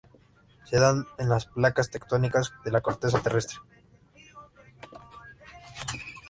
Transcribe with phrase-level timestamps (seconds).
[0.67, 3.57] Se da en las placas tectónicas de la corteza terrestre.